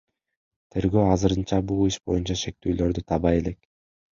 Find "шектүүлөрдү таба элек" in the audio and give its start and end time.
2.47-3.63